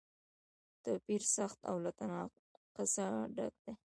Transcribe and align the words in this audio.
توپیر 0.83 1.21
سخت 1.35 1.59
او 1.69 1.75
له 1.83 1.91
تناقضه 1.99 3.07
ډک 3.35 3.53
دی. 3.63 3.73